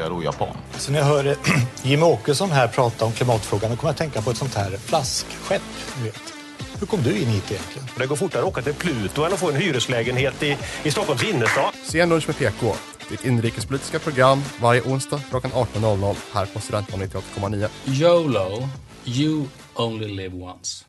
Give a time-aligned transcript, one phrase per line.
[0.00, 0.56] jag då japan?
[0.78, 1.36] Så när jag hör
[1.82, 4.70] Jimmie Åkesson här prata om klimatfrågan då kommer jag att tänka på ett sånt här
[4.70, 5.62] flaskskepp.
[6.02, 6.32] Vet.
[6.80, 7.88] Hur kom du in hit egentligen?
[7.98, 11.24] Det går fortare att åka till Pluto än att få en hyreslägenhet i, i Stockholms
[11.24, 11.74] innerstad.
[11.84, 12.74] Sen lunch med PK.
[13.08, 17.68] Ditt inrikespolitiska program varje onsdag klockan 18.00 här på Studentradion 98,9.
[17.86, 18.68] YOLO,
[19.04, 20.84] you only live once.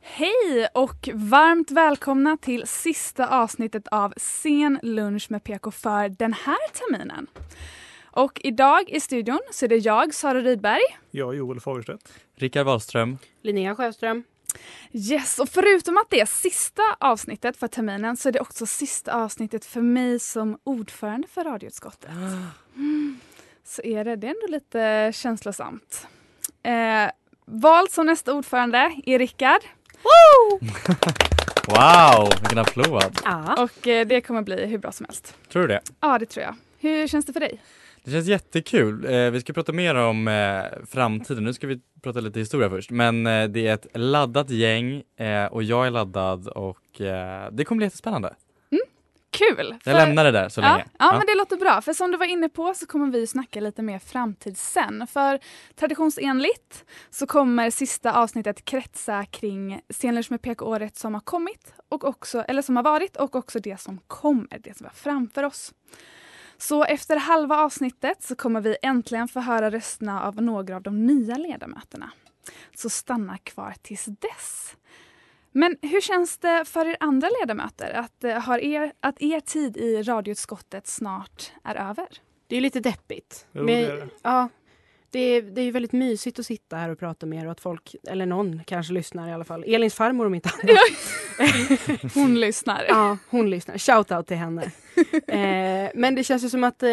[0.00, 6.70] Hej och varmt välkomna till sista avsnittet av Sen lunch med PK för den här
[6.72, 7.26] terminen.
[8.16, 10.82] Och idag i studion så är det jag, Sara Rydberg.
[11.10, 12.12] Jag, Joel Fagerstedt.
[12.36, 13.18] Rickard Wahlström.
[13.42, 14.24] Linnea Sjöström.
[14.92, 19.14] Yes, och förutom att det är sista avsnittet för terminen så är det också sista
[19.24, 22.10] avsnittet för mig som ordförande för radioutskottet.
[22.76, 23.20] Mm.
[23.64, 26.06] Så är det, det är ändå lite känslosamt.
[26.62, 27.10] Eh,
[27.44, 29.60] vald som nästa ordförande är Rickard.
[31.68, 33.18] wow, vilken applåd.
[33.24, 33.62] Ja.
[33.62, 35.36] Och eh, det kommer bli hur bra som helst.
[35.48, 35.80] Tror du det?
[36.00, 36.54] Ja, det tror jag.
[36.78, 37.60] Hur känns det för dig?
[38.06, 39.04] Det känns jättekul.
[39.04, 41.44] Eh, vi ska prata mer om eh, framtiden.
[41.44, 42.90] Nu ska vi prata lite historia först.
[42.90, 47.64] Men eh, det är ett laddat gäng eh, och jag är laddad och eh, det
[47.64, 48.34] kommer bli jättespännande.
[48.70, 48.84] Mm,
[49.30, 49.76] kul!
[49.84, 50.84] Jag lämnar det där så ja, länge.
[50.98, 51.80] Ja, ja, men det låter bra.
[51.80, 55.06] För som du var inne på så kommer vi snacka lite mer framtid sen.
[55.06, 55.38] För
[55.74, 62.42] traditionsenligt så kommer sista avsnittet kretsa kring Scenlunch med PK-året som har kommit och också,
[62.42, 65.72] eller som har varit och också det som kommer, det som var framför oss.
[66.58, 71.06] Så efter halva avsnittet så kommer vi äntligen få höra rösterna av några av de
[71.06, 72.10] nya ledamöterna.
[72.74, 74.76] Så stanna kvar tills dess.
[75.52, 80.02] Men hur känns det för er andra ledamöter att, har er, att er tid i
[80.02, 82.06] radioutskottet snart är över?
[82.46, 83.46] Det är lite deppigt.
[83.52, 84.08] Jo, det är det.
[84.22, 84.48] Ja,
[85.16, 87.60] det är, det är väldigt mysigt att sitta här och prata med er och att
[87.60, 89.64] folk, eller någon kanske lyssnar i alla fall.
[89.66, 92.12] Elins farmor om inte annat.
[92.14, 92.84] hon lyssnar.
[92.88, 93.78] Ja, hon lyssnar.
[93.78, 94.62] Shout out till henne.
[95.26, 96.88] eh, men det känns ju som att eh,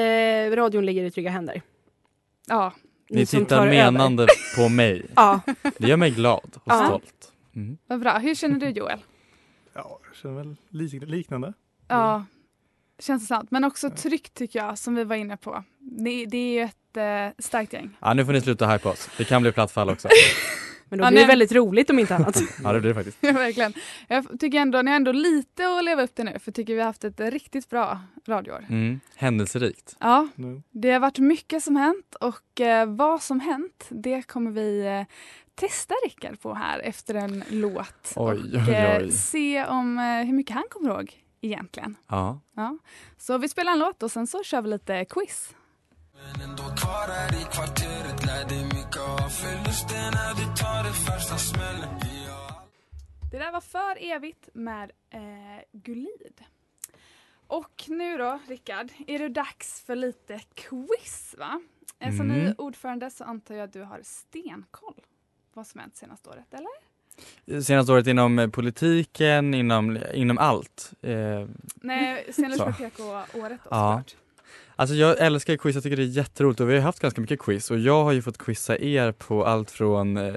[0.56, 1.62] radion ligger i trygga händer.
[2.48, 2.74] Ja.
[3.10, 4.56] Ni tittar menande över.
[4.64, 5.06] på mig.
[5.16, 5.40] ja.
[5.78, 6.86] Det gör mig glad och Ja.
[6.88, 7.32] stolt.
[7.56, 7.78] Mm.
[7.88, 8.18] Vad bra.
[8.18, 9.00] Hur känner du Joel?
[9.74, 11.54] Ja, jag känner väl lik- liknande.
[11.88, 12.26] Ja,
[13.00, 13.52] känns det sant.
[13.52, 15.64] Men också tryggt tycker jag, som vi var inne på.
[15.80, 17.98] Det, det är ju ett eh, starkt gäng.
[18.02, 19.10] Ja, nu får ni sluta hypa oss.
[19.18, 20.08] Det kan bli platt fall också.
[20.90, 21.32] Men då Ja, blir det nej.
[21.32, 22.42] väldigt roligt om inte annat.
[22.64, 23.18] Ja, det blir det faktiskt.
[23.22, 23.74] Ja, verkligen.
[24.08, 26.80] Jag tycker ändå, ni har ändå lite att leva upp till nu, för tycker vi
[26.80, 28.66] har haft ett riktigt bra radioår.
[28.70, 29.00] Mm.
[29.16, 29.96] Händelserikt.
[30.00, 30.28] Ja,
[30.72, 35.16] det har varit mycket som hänt och eh, vad som hänt, det kommer vi eh,
[35.56, 38.14] testa Rickard på här efter en låt.
[38.16, 38.24] Oj,
[38.56, 39.12] och oj, eh, oj.
[39.12, 41.96] se om eh, hur mycket han kommer ihåg egentligen.
[42.08, 42.40] Ja.
[42.56, 42.78] Ja.
[43.18, 45.56] Så vi spelar en låt och sen så kör vi lite quiz.
[53.32, 55.20] Det där var För evigt med eh,
[55.72, 56.42] Gulid.
[57.48, 61.62] Och nu då, Rickard, är det dags för lite quiz, va?
[62.00, 62.46] Eh, Som Mm.
[62.46, 65.02] ny ordförande så antar jag att du har stenkoll
[65.54, 67.62] vad som hänt senaste året, eller?
[67.62, 70.94] Senaste året inom eh, politiken, inom, inom allt.
[71.02, 72.66] Eh, Nej, senast Så.
[72.66, 74.04] för PK-året då Ja.
[74.06, 74.23] såklart.
[74.76, 77.40] Alltså jag älskar quiz, jag tycker det är jätteroligt och vi har haft ganska mycket
[77.40, 80.34] quiz och jag har ju fått quizza er på allt från eh,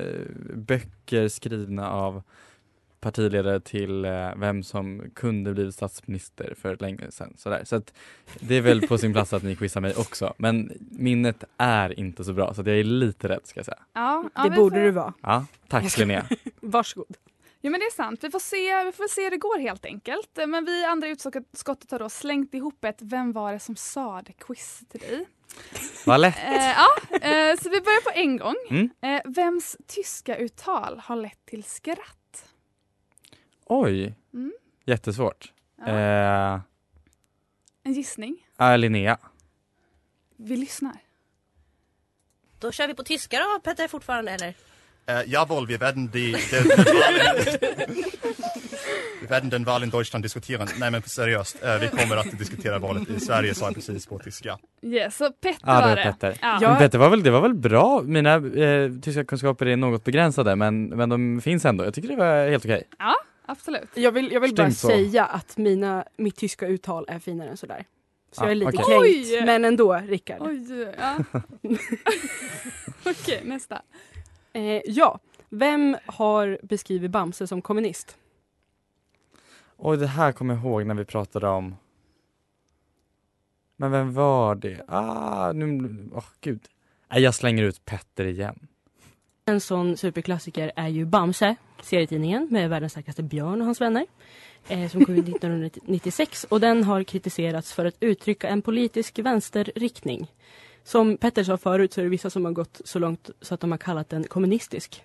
[0.55, 2.23] böcker skrivna av
[3.01, 7.35] partiledare till eh, vem som kunde blivit statsminister för länge sedan.
[7.37, 7.63] Sådär.
[7.65, 7.93] Så att
[8.41, 10.35] det är väl på sin plats att ni quizar mig också.
[10.39, 13.79] Men minnet är inte så bra så att jag är lite rädd ska jag säga.
[13.93, 14.83] Ja, ja, Det borde får...
[14.83, 15.15] du vara.
[15.23, 16.27] Ja, tack Linnea.
[16.61, 17.17] Varsågod.
[17.67, 18.25] Ja men det är sant.
[18.25, 20.31] Vi får se, vi får se hur det går helt enkelt.
[20.47, 24.23] Men vi andra i utskottet har då slängt ihop ett Vem var det som sa
[24.23, 25.27] det quiz till dig.
[26.07, 26.37] Vad lätt.
[26.45, 26.87] Eh, ja,
[27.17, 28.55] eh, så vi börjar på en gång.
[28.71, 28.91] Mm.
[29.01, 32.49] Eh, vems tyska uttal har lett till skratt?
[33.65, 34.53] Oj, Mm.
[34.85, 35.53] jättesvårt.
[35.79, 35.87] Ja.
[35.87, 36.61] Eh,
[37.83, 38.47] En gissning?
[38.61, 39.19] äh, Linnea.
[40.37, 40.99] Vi lyssnar.
[42.61, 44.55] Då kör vi på tyska då, Petter, fortfarande eller?
[45.09, 48.05] Äh, jawohl, wir werden die, den, den Wahl in,
[49.21, 50.69] wir werden den Wahl in Deutschland diskutieren.
[50.79, 54.19] Nej men seriöst, äh, vi kommer att diskutera valet i Sverige sa jag precis på
[54.19, 54.59] tyska.
[54.83, 56.03] Yes, så Petter Ja, det var det.
[56.03, 56.39] Petter.
[56.43, 56.59] Ja.
[56.61, 58.03] Men Petter var väl, det var väl bra.
[58.03, 61.85] Mina eh, tyska kunskaper är något begränsade men, men de finns ändå.
[61.85, 62.89] Jag tycker det var helt okej.
[62.99, 63.15] ja,
[63.47, 63.89] absolut.
[63.95, 64.89] Jag vill, jag vill bara så.
[64.89, 67.85] säga att mina, mitt tyska uttal är finare än sådär.
[68.33, 68.85] Så jag är lite okej.
[68.85, 69.33] kränkt.
[69.41, 69.47] Oj!
[69.47, 70.39] Men ändå, Rickard.
[70.41, 71.17] Oj, ja.
[73.11, 73.83] Okej, nästa.
[74.57, 75.19] Eh, ja,
[75.49, 78.17] vem har beskrivit Bamse som kommunist?
[79.77, 81.77] Oj, det här kommer jag ihåg när vi pratade om
[83.77, 84.85] Men vem var det?
[84.89, 86.61] Ah, nu, åh gud
[87.11, 88.67] Nej, jag slänger ut Petter igen
[89.45, 94.07] En sån superklassiker är ju Bamse, serietidningen med världens starkaste björn och hans vänner.
[94.69, 100.31] Eh, som kom ut 1996 och den har kritiserats för att uttrycka en politisk vänsterriktning.
[100.87, 103.61] Som Petter sa förut så är det vissa som har gått så långt så att
[103.61, 105.03] de har kallat den kommunistisk.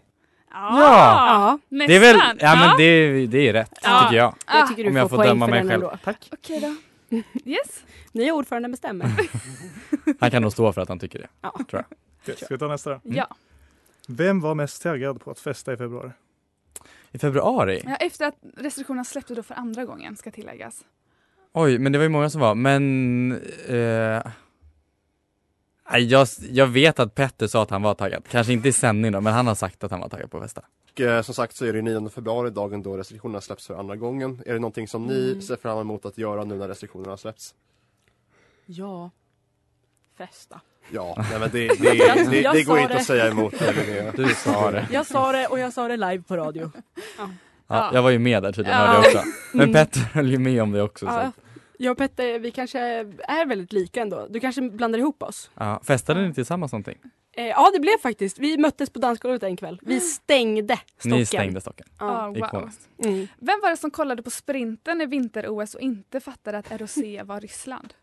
[0.52, 1.60] Ja!
[1.70, 1.88] Nästan.
[1.88, 4.02] Det är väl, ja men det, det är rätt Ja.
[4.04, 5.72] tycker jag Jag tycker du Om jag får får döma mig själv.
[5.72, 5.98] ändå.
[6.04, 6.76] Tack Okej då.
[7.46, 7.84] Yes.
[8.12, 9.08] Ni ordförande bestämmer.
[10.20, 11.52] Han kan nog stå för att han tycker det, Ja.
[11.52, 13.00] tror jag Okej, Ska vi ta nästa då?
[13.04, 13.28] Ja.
[14.08, 16.12] Vem var mest taggad på att festa i februari?
[17.12, 17.82] I februari?
[17.86, 17.96] ja.
[17.96, 20.82] Efter att restriktionerna släppte då för andra gången ska tilläggas.
[21.54, 23.32] Oj, men det var ju många som var, men
[23.68, 24.22] eh,
[26.00, 29.22] jag, jag vet att Petter sa att han var taggad, kanske inte i sändning då,
[29.22, 30.62] men han har sagt att han var taggad på att festa
[30.94, 33.96] Och, eh, som sagt så är det 9 februari, dagen då restriktionerna släpps för andra
[33.96, 34.42] gången.
[34.46, 35.42] Är det någonting som ni Mm.
[35.42, 37.54] ser fram emot att göra nu när restriktionerna släpps?
[38.66, 39.10] ja,
[40.18, 40.62] festa.
[40.92, 43.00] Ja, nej men det, det, det, det, Jag det går sa inte det.
[43.00, 43.54] att säga emot.
[43.60, 44.12] det, Linnea.
[44.12, 46.72] Du sa det Jag sa det och jag sa det live på radio.
[47.68, 48.86] ja, Jag var ju med där tydligen, Ja.
[48.88, 49.24] hörde jag också
[49.54, 49.74] Men.
[49.74, 51.12] Petter höll ju med om det också så.
[51.12, 51.36] Att-
[51.82, 52.80] jag och Petter, vi kanske
[53.28, 54.28] är väldigt lika ändå.
[54.30, 55.52] Du kanske blandar ihop oss?
[55.56, 56.98] ja, Festade ni tillsammans någonting?
[57.34, 58.40] Eh, ja, det blev faktiskt.
[58.40, 59.80] Vi möttes på dansgolvet en kväll.
[59.84, 61.12] Vi stängde stocken.
[61.18, 61.88] Ni stängde stocken?
[62.00, 62.06] Ja.
[62.06, 62.70] Ah, wow.
[63.04, 63.28] Mm.
[63.38, 67.42] Vem var det som kollade på sprinten i vinter-OS och inte fattade att ROC var
[67.42, 67.94] Ryssland?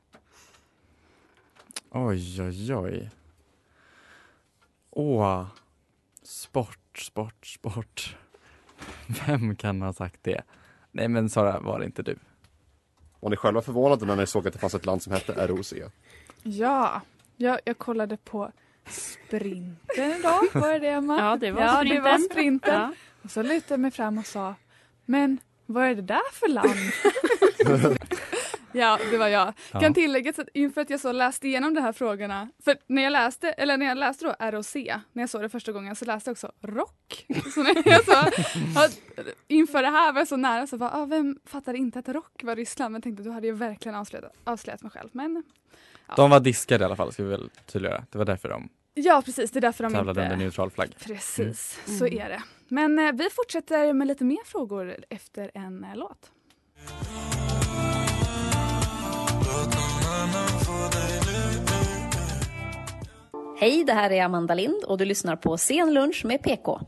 [1.90, 3.10] Oj, oj, oj.
[4.90, 5.46] Åh.
[6.22, 8.16] Sport, sport, sport.
[9.26, 10.42] Vem kan ha sagt det?
[10.92, 12.16] Nej men Sara, var det inte du?
[13.20, 15.74] Var ni själva förvånade när ni såg att det fanns ett land som hette ROC?
[16.42, 17.02] Ja,
[17.36, 18.52] jag, jag kollade på
[18.88, 20.44] sprinten idag.
[20.60, 21.18] Var det det Emma?
[21.18, 21.96] Ja, det var ja, sprinten.
[21.96, 22.74] Det var sprinten.
[22.74, 22.92] Ja.
[23.22, 24.54] Och så lutade jag mig fram och sa,
[25.04, 27.98] men vad är det där för land?
[28.72, 29.52] ja, det var jag.
[29.72, 29.80] Ja.
[29.80, 33.10] Kan tilläggas att inför att jag så läste igenom de här frågorna, för när jag
[33.10, 34.74] läste, eller när jag läste då ROC,
[35.12, 37.26] när jag såg det första gången så läste jag också rock.
[37.54, 38.30] Så när jag så,
[39.48, 42.42] inför det här var jag så nära så bara, ah, vem fattade inte att rock
[42.42, 42.92] var Ryssland?
[42.92, 45.08] Men tänkte då hade jag verkligen avslöjat, avslöjat mig själv.
[45.12, 45.42] Men
[46.08, 46.14] ja.
[46.16, 48.04] De var diskade i alla fall, ska vi väl tydliggöra.
[48.10, 50.32] Det var därför de ja, precis, det är därför de tävlade inte...
[50.32, 50.90] under neutral flagg.
[50.98, 51.98] Precis, Mm.
[51.98, 52.42] så är det.
[52.68, 56.30] Men eh, vi fortsätter med lite mer frågor efter en eh, låt.
[63.60, 66.80] Hej, det här är Amanda Lind och du lyssnar på Sen lunch med PK.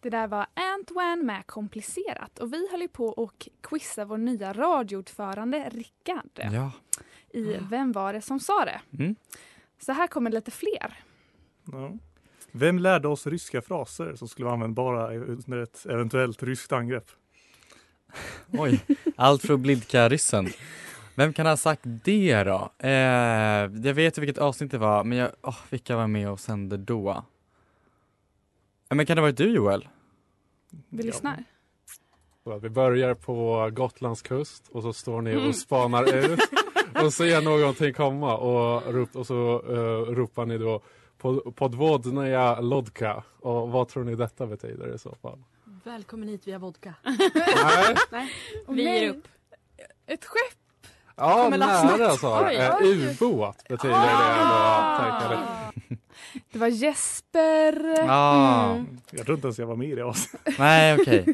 [0.00, 4.52] Det där var Antoine med Komplicerat och vi höll ju på och quizza vår nya
[4.52, 6.70] radioordförande Rickard Ja.
[7.30, 8.80] i Vem var det som sa det?
[8.98, 9.16] Mm.
[9.78, 11.04] Så här kommer lite fler.
[11.72, 11.92] Ja.
[12.52, 17.10] Vem lärde oss ryska fraser som skulle vara användbara under ett eventuellt ryskt angrepp?
[18.52, 18.80] Oj,
[19.16, 20.48] allt för att blidka ryssen.
[21.14, 22.70] Vem kan ha sagt det då?
[22.78, 22.90] Eh,
[23.84, 27.24] jag vet vilket avsnitt det var, men jag, åh, vilka var med och sände då?
[28.88, 29.88] Ja, men kan det ha varit du Joel?
[30.88, 31.44] Vi lyssnar.
[32.46, 35.48] Att Vi börjar på Gotlands kust och så står ni Mm.
[35.48, 36.40] och spanar ut
[37.04, 40.82] och ser någonting komma och, rop, och så eh, ropar ni då
[41.18, 43.24] på podvodnaja lodka.
[43.40, 45.38] Och vad tror ni detta betyder i så fall?
[45.84, 46.94] Välkommen hit via vodka.
[47.02, 47.96] Nej.
[48.10, 48.32] Nej.
[48.68, 49.28] Vi ger upp.
[50.06, 50.58] Ett skepp!
[51.16, 52.48] Ja, nära Sara.
[52.48, 53.06] Oj, oj.
[53.10, 54.98] ubåt betyder Ah.
[54.98, 55.10] det då.
[55.10, 55.98] tänker jag.
[56.52, 57.94] Det var Jesper.
[58.10, 58.70] Ah.
[58.72, 58.98] Mm.
[59.10, 60.58] Jag tror inte ens jag var med i det avsnittet.
[60.58, 61.24] Nej, okej.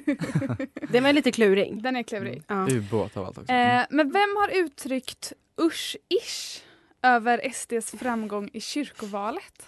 [0.88, 1.82] Den var lite kluring.
[1.82, 2.42] Den är klurig.
[2.46, 2.66] Ja.
[2.70, 3.52] Ubåt av allt också.
[3.52, 6.60] Eh, men vem har uttryckt usch-ish
[7.02, 9.66] över SDs framgång i kyrkovalet?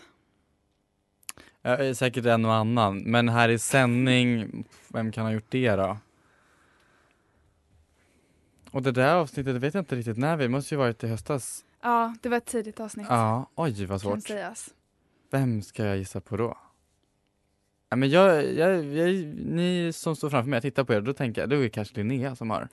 [1.64, 5.96] Eh, säkert en och annan, men här i sändning, vem kan ha gjort det då?
[8.72, 11.64] Och det där avsnittet vet jag inte riktigt när vi, måste ju varit i höstas.
[11.82, 13.06] Ja, det var ett tidigt avsnitt.
[13.10, 14.28] Ja, oj vad kan svårt.
[14.28, 14.70] sägas.
[15.30, 16.58] Vem ska jag gissa på då?
[17.88, 21.12] Ja, men jag, jag, jag, ni som står framför mig, jag tittar på er, då
[21.12, 22.68] tänker jag, då är det kanske Linnea som har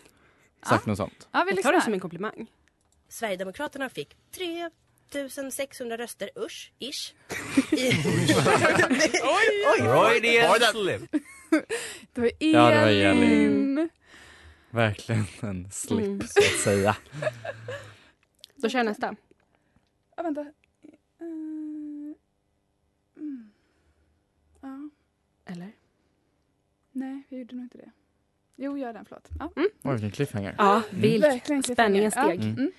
[0.69, 1.27] sagt något sånt.
[1.31, 2.47] Ja, vi tar det som en komplimang.
[3.09, 4.15] Sverigedemokraterna fick
[5.11, 7.13] 3600 röster, usch, ish.
[7.71, 7.87] Oj!
[9.79, 11.01] Freudian slip.
[12.13, 12.53] Det var Elin.
[12.53, 13.89] Ja, det var Elin.
[14.71, 16.21] Verkligen en slip Mm.
[16.27, 16.97] så att säga.
[18.55, 19.15] Då kör jag nästa.
[20.17, 20.41] Ja, vänta.
[20.41, 21.27] Eh,
[23.17, 23.51] mm.
[24.61, 24.89] Ja,
[25.45, 25.71] Eller?
[26.91, 27.91] nej, vi gjorde nog inte det.
[28.55, 29.05] Jo, gör den.
[29.05, 29.29] Förlåt.
[29.39, 29.51] Ja.
[29.55, 30.55] Oj, vilken cliffhanger.
[30.57, 31.23] Ja, vilt.
[31.23, 32.35] Verkligen Spänningen cliffhanger.
[32.35, 32.49] steg.
[32.49, 32.53] Ja.
[32.59, 32.71] Mm.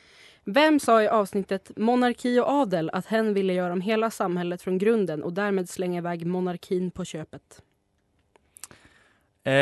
[0.45, 4.79] Vem sa i avsnittet Monarki och adel att hen ville göra om hela samhället från
[4.79, 7.63] grunden och därmed slänga iväg monarkin på köpet?
[9.45, 9.53] Eh,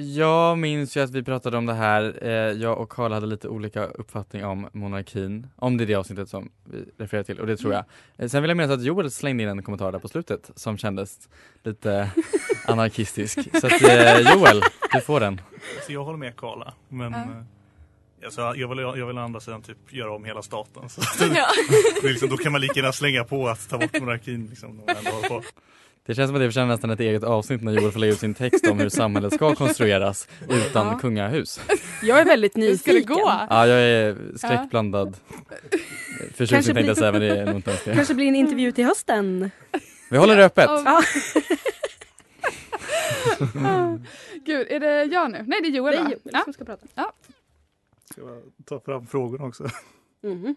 [0.00, 3.48] jag minns ju att vi pratade om det här, eh, jag och Karl hade lite
[3.48, 7.56] olika uppfattning om monarkin, om det är det avsnittet som vi refererar till och det
[7.56, 7.84] tror jag.
[8.16, 10.78] Eh, sen vill jag minnas att Joel slängde in en kommentar där på slutet som
[10.78, 11.28] kändes
[11.62, 12.10] lite
[12.66, 13.38] anarkistisk.
[13.60, 13.80] Så att
[14.34, 14.62] Joel,
[14.92, 15.40] du får den.
[15.86, 17.18] Så jag håller med Karla, men Ja.
[17.18, 20.88] eh, alltså, jag, vill, jag vill å andra sidan typ göra om hela staten.
[20.88, 21.46] Så att, Ja.
[22.08, 24.46] liksom, då kan man lika gärna slänga på att ta bort monarkin.
[24.50, 25.42] Liksom, när man ändå håller på.
[26.06, 28.18] Det känns som att det förtjänar nästan ett eget avsnitt när Joel får lägga ut
[28.18, 30.98] sin text om hur samhället ska konstrueras utan Ja.
[30.98, 31.60] kungahus.
[32.02, 33.16] Jag är väldigt Hur ska det nyfiken.
[33.16, 33.32] gå?
[33.50, 35.16] Ja, jag är skräckblandad.
[35.30, 37.94] Kanske Förtjusning tänkte blir- jag säga men det är nog inte ens det.
[37.94, 39.50] Kanske blir en intervju till hösten.
[40.10, 40.64] Vi håller det öppet.
[40.68, 41.02] Ja.
[44.44, 45.44] Gud, är det jag nu?
[45.46, 46.10] Nej, det är Joel Det är va?
[46.10, 46.40] Joel Ja.
[46.44, 46.86] som ska prata.
[46.94, 47.12] Ja.
[48.10, 49.68] Ska jag ta fram frågorna också?
[50.22, 50.56] Mhm.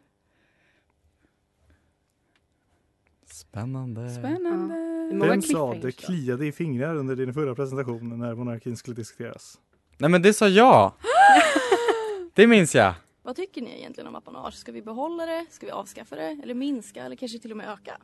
[3.38, 4.10] Spännande.
[4.10, 4.76] Spännande.
[5.12, 8.96] Många Vem sa cliffhangers det kliade i fingrar under din förra presentation när monarkin skulle
[8.96, 9.60] diskuteras?
[9.98, 10.92] Nej men det sa jag!
[12.34, 12.94] Det minns jag.
[13.24, 14.54] Vad tycker ni egentligen om apanage?
[14.54, 15.46] Ska vi behålla det?
[15.50, 16.40] Ska vi avskaffa det?
[16.44, 17.04] Eller minska?
[17.04, 17.98] Eller kanske till och med öka?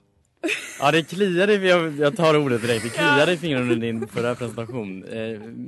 [0.79, 4.07] Ja det kliade, i- jag, jag tar ordet direkt, det kliade i fingrarna under din
[4.07, 5.03] förra presentation.
[5.03, 5.19] Eh,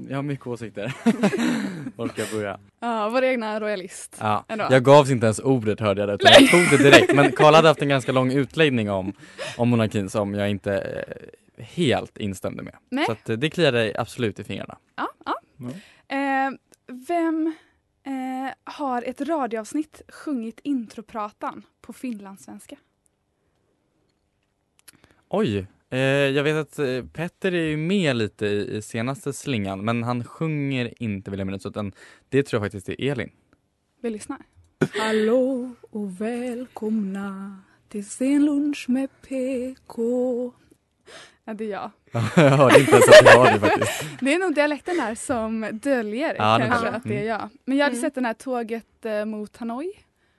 [0.10, 0.94] jag har mycket åsikter.
[1.96, 2.60] Var ska jag börja?
[2.79, 4.15] Ja, vår egna royalist.
[4.20, 4.67] Ja, Ändå.
[4.72, 7.15] jag gavs inte ens ordet hörde jag det, utan jag tog det direkt.
[7.15, 9.13] Men Karl hade haft en ganska lång utläggning om,
[9.58, 10.74] om monarkin som jag inte
[11.58, 12.75] eh, helt instämde med.
[12.91, 13.05] Nej.
[13.05, 14.77] Så att, eh, det kliade absolut i fingrarna.
[14.96, 15.36] Ja, ja.
[16.17, 16.51] Eh,
[17.08, 17.53] vem
[18.05, 22.75] eh, har ett radioavsnitt sjungit intropratan på finlandssvenska?
[25.29, 29.86] Oj, eh, jag vet att eh, Petter är ju med lite i, i senaste slingan,
[29.86, 31.91] men han sjunger inte vill jag minnas, utan
[32.29, 33.29] det tror jag faktiskt är Elin.
[34.01, 34.38] Vi lyssnar.
[35.00, 40.01] Hallå och välkomna till sen lunch med PK.
[41.46, 41.91] Ja, det är jag.
[42.36, 44.05] jag hörde inte ens att det var det faktiskt.
[44.22, 47.50] Det är nog dialekten där som döljer Ja, det kanske att det är jag.
[47.65, 48.01] Men jag hade Mm.
[48.08, 49.91] sett den här Tåget eh, mot Hanoi.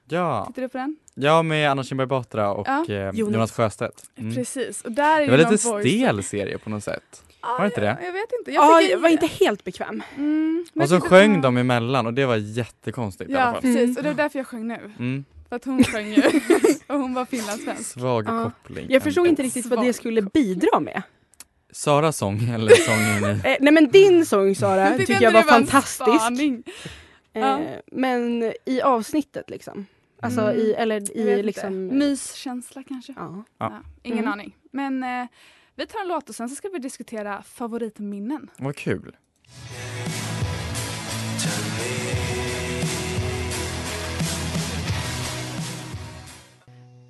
[0.09, 0.97] Ja, Tittar du på den?
[1.15, 2.85] ja med Anna Kinberg Batra och Ja.
[2.89, 3.19] eh, Jonas.
[3.35, 4.03] Jonas Sjöstedt.
[4.17, 4.35] Mm.
[4.35, 4.83] Precis.
[4.83, 7.23] Och där är Det var lite stel serie på något sätt.
[7.43, 7.99] Var det inte det?
[8.05, 8.51] Jag vet inte.
[8.53, 10.03] Jag Ja, tycker- jag var inte helt bekväm.
[10.17, 13.53] Mm, men Och så jag sjöng de emellan och det var jättekonstigt i alla Ja,
[13.53, 13.61] fall.
[13.63, 13.97] precis.
[13.97, 14.93] Och det var därför jag sjöng nu.
[14.99, 15.25] Mm.
[15.49, 16.23] För att hon sjöng ju.
[16.87, 17.91] och hon var finlandssvensk.
[17.91, 18.43] Svag Ja.
[18.63, 18.87] koppling.
[18.89, 21.03] Jag förstod inte riktigt vad det skulle bidra med.
[21.73, 23.49] Saras sång eller sången i...
[23.49, 26.31] Eh, nej men din sång Sara Jag tycker jag var en fantastisk.
[27.33, 27.61] Eh, Ja.
[27.93, 29.87] Men i avsnittet liksom.
[30.21, 30.57] Alltså Mm.
[30.57, 31.87] i, eller i liksom...
[31.87, 33.15] Myskänsla kanske?
[33.17, 33.45] Ja.
[33.59, 33.83] Ja.
[34.03, 34.33] ingen Mm.
[34.33, 34.57] aning.
[34.71, 35.27] Men eh,
[35.75, 38.51] vi tar en låt och sen så ska vi diskutera favoritminnen.
[38.59, 39.17] Vad kul.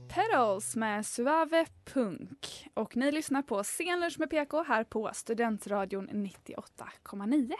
[0.08, 2.68] Petals med Suave Punk.
[2.74, 7.52] Och ni lyssnar på Scenlunch med PK här på Studentradion 98,9.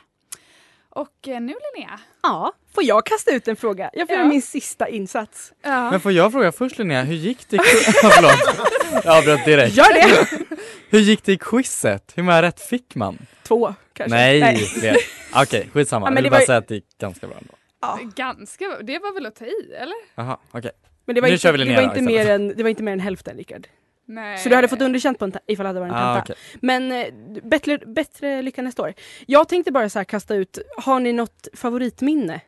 [0.97, 2.01] Och eh, nu Linnea.
[2.23, 3.91] Ja, får jag kasta ut en fråga?
[3.93, 4.21] Jag får Ja.
[4.21, 5.53] göra min sista insats.
[5.63, 5.91] Ja.
[5.91, 9.77] Men får jag fråga först Linnea, hur gick det i qui- Förlåt, jag avbröt direkt.
[9.77, 10.29] Gör det!
[10.91, 12.13] Hur gick det i quizet?
[12.15, 13.19] Hur många rätt fick man?
[13.43, 14.17] Två kanske.
[14.17, 14.97] Nej, fler.
[15.35, 16.07] Okej, skitsamma.
[16.07, 17.55] Ja, men jag det vill bara var ju- säga att det gick ganska bra ändå.
[17.81, 17.99] Ja.
[18.17, 19.97] Ganska, det var väl att ta i eller?
[20.15, 20.71] Jaha, okej.
[21.05, 22.83] Men det var, Nu inte, kör vi det, var inte mer än, det var inte
[22.83, 23.67] mer än hälften Rickard.
[24.09, 24.39] Nej.
[24.39, 26.33] Så du hade fått underkänt på en ifall det hade varit en Ah, tenta.
[26.33, 26.37] okej.
[26.61, 27.07] Men eh,
[27.43, 28.95] bättre, bättre lycka nästa år.
[29.27, 32.41] Jag tänkte bara så här kasta ut, har ni något favoritminne?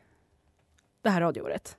[1.02, 1.76] Det här radioåret?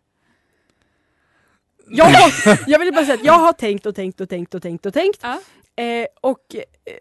[1.88, 2.12] Jag,
[2.68, 4.94] jag vill bara säga att jag har tänkt och tänkt och tänkt och tänkt och
[4.94, 5.20] tänkt.
[5.22, 5.40] Ja.
[5.84, 6.56] Eh, och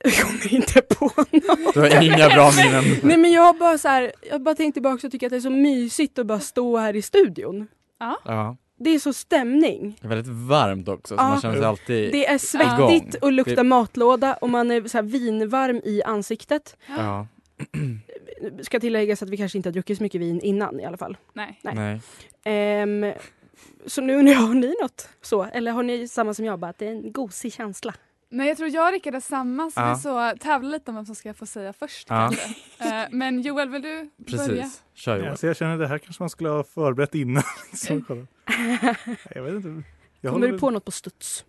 [0.05, 1.75] eh, kommer inte på något.
[1.75, 2.85] Du har inga bra minnen.
[3.03, 5.31] Nej men jag har bara så här, jag har bara tänkt tillbaka och tycker att
[5.31, 7.69] det är så mysigt att bara stå här i studion.
[8.25, 8.57] Ja.
[8.79, 9.97] Det är så stämning.
[10.01, 11.29] Det är väldigt varmt också, så Ja.
[11.29, 12.39] man känner sig alltid Det är igång.
[12.39, 16.77] svettigt och luktar Det- matlåda och man är så här vinvarm i ansiktet.
[16.87, 17.27] Ja.
[18.63, 21.17] Ska tilläggas att vi kanske inte har druckit så mycket vin innan i alla fall.
[21.33, 21.61] Nej.
[21.63, 21.75] Nej.
[21.75, 22.01] Nej.
[22.45, 23.13] Ehm,
[23.87, 25.45] så nu undrar jag, har ni något så?
[25.45, 27.95] Eller har ni samma som jag, bara att det är en gosig känsla?
[28.31, 29.95] Nej jag tror jag och Rickard är samma så Ja.
[29.95, 32.17] vi så tävlar lite om vem som ska få säga först Ja.
[32.17, 32.95] kanske.
[33.03, 34.47] Eh, men Joel vill du börja?
[34.47, 34.83] Precis.
[34.95, 35.37] Kör Ja, Joel.
[35.39, 37.43] så jag känner det här kanske man skulle ha förberett innan.
[37.71, 38.27] liksom, kolla.
[38.59, 38.97] Nej,
[39.35, 39.89] jag vet inte.
[40.21, 41.45] Jag Kommer du på något på studs?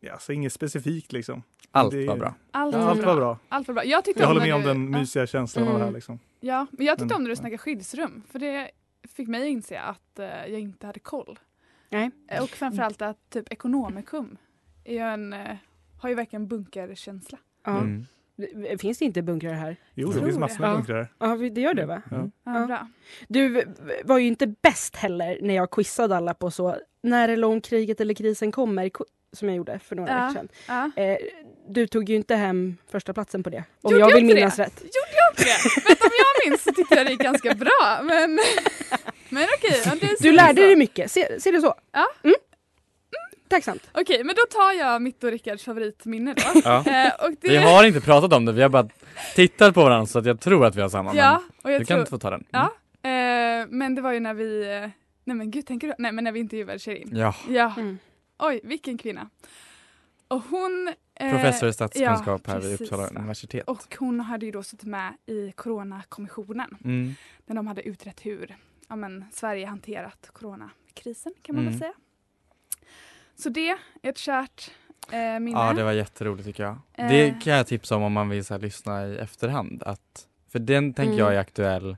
[0.00, 1.42] Ja, så inget specifikt liksom.
[1.70, 2.34] Allt Det- var bra.
[2.50, 3.08] Allt, Ja, var allt bra.
[3.14, 3.38] var bra.
[3.48, 3.84] Allt var bra.
[3.84, 4.98] Jag tyckte Jag om håller med om du, den ja.
[4.98, 5.94] mysiga känslan av det här Mm.
[5.94, 6.18] liksom.
[6.40, 8.70] Ja, men jag tyckte Men- om när du snackade skyddsrum för det
[9.14, 11.38] fick mig inse att eh, jag inte hade koll.
[11.88, 12.10] Nej.
[12.28, 14.36] Eh, Och framförallt att typ ekonomikum
[14.84, 15.56] är ju en, eh,
[16.00, 17.38] har ju verkligen bunkerkänsla.
[17.64, 17.78] Ja.
[17.80, 18.04] Mm.
[18.78, 19.76] Finns det inte bunkrar här?
[19.94, 20.74] Jo, det finns massor med Ja.
[20.74, 21.12] bunkrar.
[21.18, 22.02] Ja, det gör det va?
[22.10, 22.30] Ja.
[22.44, 22.88] Ja, bra.
[23.28, 23.64] Du
[24.04, 28.00] var ju inte bäst heller när jag quizade alla på så när eller om kriget
[28.00, 28.90] eller krisen kommer
[29.32, 30.48] som jag gjorde för några Ja, veckor sedan.
[30.96, 31.02] ja.
[31.02, 31.16] Eh,
[31.68, 33.64] du tog ju inte hem första platsen på det.
[33.80, 34.62] Om Gjorde jag jag vill minnas det?
[34.62, 34.80] rätt.
[34.80, 35.88] Gjorde jag inte det?
[35.88, 38.00] Vet, om jag minns så tyckte jag det gick ganska bra.
[38.02, 38.30] Men,
[39.28, 39.78] men okej.
[39.78, 40.66] är så Du lärde så.
[40.66, 41.74] dig mycket, ser, ser du så?
[41.92, 42.06] Ja.
[42.24, 42.34] Mm.
[43.54, 43.90] Tacksamt.
[43.94, 46.60] Okej, men då tar jag mitt och Rickards favoritminne då.
[46.64, 46.84] Ja.
[46.86, 47.48] Eh, och det...
[47.48, 48.88] Vi har inte pratat om det, vi har bara
[49.34, 51.14] tittat på varandra så att jag tror att vi har samma.
[51.14, 51.94] Ja, men och jag du tror...
[51.94, 52.44] kan inte få ta den.
[52.50, 52.64] Ja,
[53.02, 54.90] eh, men det var ju när vi, eh,
[55.24, 57.08] nej men gud tänker du, nej men när vi intervjuade Shirin.
[57.12, 57.34] Ja.
[57.48, 57.74] Ja.
[57.76, 57.98] Mm.
[58.38, 59.28] Oj, vilken kvinna.
[60.28, 60.92] Och hon...
[61.20, 62.80] eh, Professor i statskunskap ja, här vid.
[62.80, 63.68] Uppsala universitet.
[63.68, 66.76] Och hon hade ju då suttit med i Coronakommissionen.
[66.84, 67.14] Mm.
[67.46, 68.56] När de hade utrett hur
[68.88, 71.80] ja, men, Sverige hanterat coronakrisen kan man väl Mm.
[71.80, 71.92] säga.
[73.36, 74.70] Så det är ett kärt
[75.10, 75.50] eh, minne.
[75.60, 76.76] Ja, det var jätteroligt tycker jag.
[76.94, 77.08] Eh.
[77.08, 79.82] Det kan jag tipsa om om man vill så här, lyssna i efterhand.
[79.82, 81.40] Att, för den tänker jag är Mm.
[81.40, 81.96] aktuell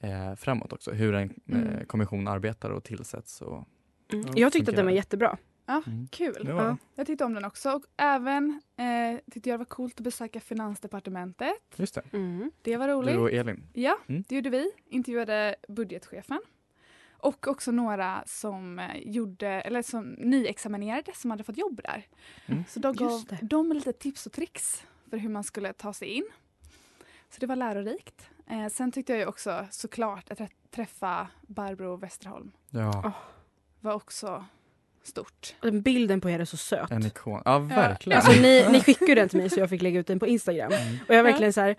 [0.00, 0.90] eh, framåt också.
[0.90, 1.68] Hur en Mm.
[1.68, 3.42] eh, kommission arbetar och tillsätts.
[3.42, 3.64] Och,
[4.12, 4.26] Mm.
[4.26, 5.36] Ja, Jag tyckte att den var jättebra.
[5.66, 6.08] Ja, Mm.
[6.10, 6.34] kul.
[6.48, 6.64] Ja.
[6.64, 6.76] Ja.
[6.94, 7.70] Jag tyckte om den också.
[7.72, 11.48] Och även eh, tyckte jag det var coolt att besöka Finansdepartementet.
[11.76, 12.02] Just det.
[12.12, 12.50] Mm.
[12.62, 13.14] Det var roligt.
[13.14, 13.62] Du och Elin.
[13.72, 14.24] Ja, Mm.
[14.28, 14.70] det gjorde vi.
[14.88, 16.40] Intervjuade budgetchefen.
[17.20, 22.06] Och också några som eh, gjorde, eller som nyexaminerade som hade fått jobb där.
[22.46, 22.64] Mm.
[22.68, 26.24] Så de gav dem lite tips och tricks för hur man skulle ta sig in.
[27.30, 28.30] Så det var lärorikt.
[28.50, 33.12] Eh, sen tyckte jag ju också såklart att trä- träffa Barbro Westerholm Ja,
[33.80, 34.44] var också
[35.02, 35.54] stort.
[35.72, 36.90] Bilden på er är så söt.
[36.90, 37.42] en ikon.
[37.44, 38.18] Ja, verkligen.
[38.18, 40.72] Alltså, ni, ni skickade den till mig så jag fick lägga ut den på Instagram.
[40.72, 40.98] Mm.
[41.08, 41.76] Och jag verkligen så här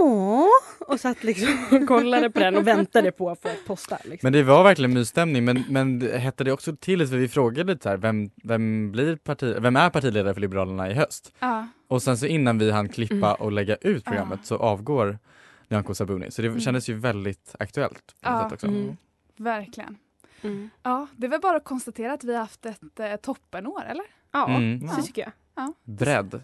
[0.00, 0.46] Åh!
[0.80, 3.98] Och satt liksom och kollade på den och väntade på att få posta.
[4.04, 4.26] Liksom.
[4.26, 7.82] Men det var verkligen mysstämning, men, men hette det också till för vi frågade lite
[7.82, 11.32] så här, vem, vem, blir parti, vem är partiledare för Liberalerna i höst?
[11.38, 13.34] Ja, Och sen så innan vi hann klippa Mm.
[13.40, 14.46] och lägga ut programmet Ja.
[14.46, 15.18] så avgår
[15.68, 16.30] Nyamko Sabuni.
[16.30, 16.60] Så det Mm.
[16.60, 18.42] kändes ju väldigt aktuellt Ja.
[18.42, 18.66] sätt också.
[18.66, 18.96] Mm.
[19.36, 19.96] verkligen.
[20.42, 20.70] Mm.
[20.82, 24.04] Ja, det är väl bara att konstatera att vi har haft ett eh, toppenår, eller?
[24.32, 24.88] Ja, Mm.
[24.88, 25.32] så tycker jag.
[25.54, 25.72] Ja.
[25.84, 26.40] Bredd.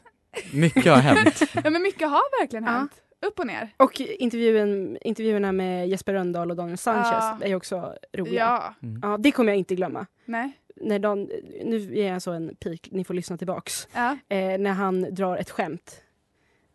[0.53, 1.41] Mycket har hänt.
[1.65, 2.71] ja, men mycket har verkligen Ja.
[2.71, 2.93] hänt.
[3.27, 3.71] Upp och ner.
[3.77, 7.39] Och intervjun, intervjuerna med Jesper Rönndahl och Daniel Sanchez Ja.
[7.41, 8.35] är också roliga.
[8.41, 9.01] Ja, Mm.
[9.03, 10.07] Ja, det kommer jag inte glömma.
[10.25, 10.53] nej.
[10.81, 11.31] När Dan,
[11.65, 13.89] nu är jag så en pik, ni får lyssna tillbaks.
[13.95, 14.17] Ja.
[14.29, 16.03] Eh, när han drar ett skämt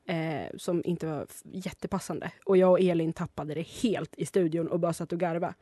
[0.08, 2.32] eh, som inte var jättepassande.
[2.46, 5.54] Och jag och Elin tappade det helt i studion och bara satt och garva.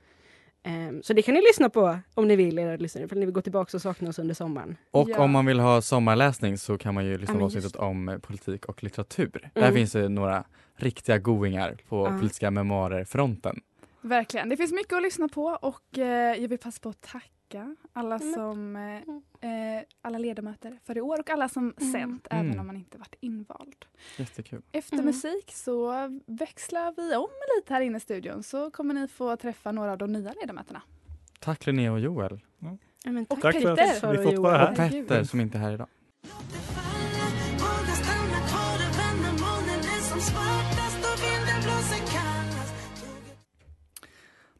[0.64, 0.72] Eh,
[1.04, 3.42] så det kan ni lyssna på om ni vill, era lyssnare, för ni vill gå
[3.42, 4.78] tillbaka och sakna oss under sommaren.
[4.92, 5.20] Och Ja.
[5.24, 8.66] om man vill ha sommarläsning så kan man ju lyssna på avsnittet om eh, politik
[8.66, 9.50] och litteratur.
[9.54, 9.74] Där Mm.
[9.76, 10.44] finns det några
[10.76, 12.18] riktiga goingar på Ja.
[12.18, 13.60] politiska memoarer-fronten.
[14.02, 14.50] Verkligen.
[14.50, 17.26] Det finns mycket att lyssna på och eh, jag vill passa på att tacka
[17.94, 18.34] alla Mm.
[18.34, 18.76] som
[19.42, 21.92] eh, eh, alla ledamöter för i år och alla som Mm.
[21.94, 22.46] sänt Mm.
[22.48, 23.86] även om man inte varit invald.
[24.18, 24.62] Jättekul.
[24.72, 25.06] Efter Mm.
[25.06, 25.94] musik så
[26.26, 29.98] växlar vi om lite här inne i studion så kommer ni få träffa några av
[29.98, 30.82] de nya ledamöterna.
[31.40, 32.40] Tack Linnea och Joel.
[32.60, 32.78] Ja,
[33.12, 34.18] men Och Tack för att Peter.
[34.18, 34.72] vi fått vara här.
[34.72, 34.78] Och.
[34.78, 35.88] Petter som inte är här idag.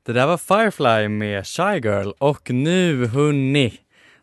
[0.10, 3.80] Det där var Firefly med Shy Girl och nu hörni,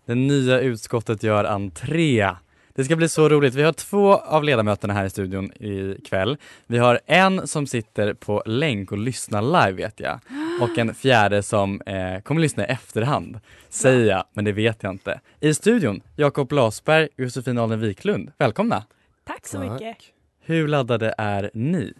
[0.06, 2.30] det nya utskottet gör entré.
[2.74, 3.54] Det ska bli så roligt.
[3.54, 6.36] Vi har två av ledamöterna här i studion ikväll.
[6.66, 10.20] Vi har en som sitter på länk och lyssnar live vet jag.
[10.60, 13.40] Och en fjärde som eh, kommer lyssna i efterhand.
[13.68, 15.20] Säger jag, men det vet jag inte.
[15.40, 18.32] I studion, Jakob Lasberg och Josefin Alden Wiklund.
[18.38, 18.84] Välkomna!
[19.24, 19.96] Tack så mycket.
[20.40, 21.94] Hur laddade är ni?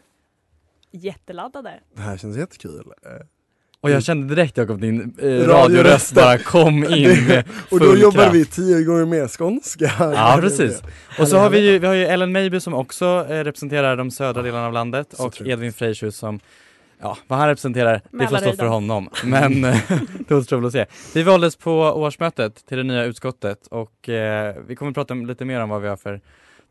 [0.91, 1.81] Jätteladdade.
[1.95, 2.93] Det här känns jättekul.
[3.87, 6.15] Och jag kände direkt Jakob, din eh, Radioröst.
[6.15, 8.35] bara kom in med Och då jobbar kraft.
[8.35, 9.93] vi tio gånger mer skånska.
[9.99, 10.83] Ja precis.
[11.21, 14.11] Och så har vi ju, vi har ju Ellen Meiby som också eh, representerar de
[14.11, 15.53] södra delarna av landet Så och trevligt.
[15.53, 16.41] Edvin Freijshus som
[17.01, 19.09] Ja, vad han representerar, det får stå för honom.
[19.25, 19.77] Men eh,
[20.29, 20.87] det återstår att se.
[21.15, 25.45] Vi valdes på årsmötet till det nya utskottet och eh, vi kommer att prata lite
[25.45, 26.21] mer om vad vi har för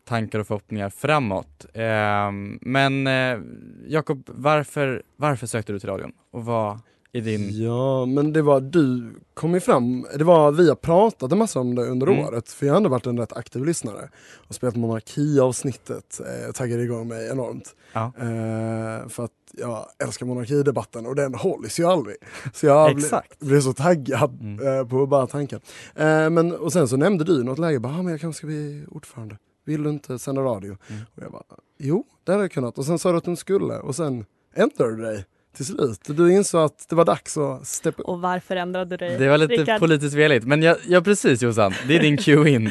[0.08, 1.66] tankar och förhoppningar framåt.
[1.74, 3.38] Eh, men eh,
[3.86, 6.12] Jakob, varför, varför sökte du till radion?
[6.32, 6.78] Och vad
[7.12, 7.62] är din...
[7.64, 11.60] Ja, men det var du kom ju fram, det var vi har pratat en massa
[11.60, 12.24] om det under Mm.
[12.24, 14.08] året, för jag har ändå varit en rätt aktiv lyssnare
[14.48, 17.74] och spelat monarkiavsnittet, eh, taggade igång mig enormt.
[17.92, 18.04] Ja.
[18.18, 22.16] Eh, för att jag älskar monarkidebatten och den hålls ju aldrig.
[22.54, 23.38] Så jag Exakt.
[23.40, 24.66] blir så taggad Mm.
[24.78, 25.60] eh, på bara tanken.
[25.94, 28.38] Eh, men, och sen så nämnde du i något läge, bara, ah, men jag kanske
[28.38, 29.38] ska bli ordförande.
[29.64, 30.76] Vill du inte sända radio?
[30.90, 31.02] Mm.
[31.14, 31.42] Och jag bara,
[31.78, 32.78] jo det hade jag kunnat.
[32.78, 35.24] Och sen sa du att du skulle och sen ändrade du dig
[35.56, 36.00] till slut.
[36.06, 38.08] Du insåg att det var dags att steppa upp.
[38.08, 39.18] Och varför ändrade du dig?
[39.18, 39.80] Det var lite Rickard?
[39.80, 42.70] politiskt veligt, men ja, ja precis Jossan, det är din cue in.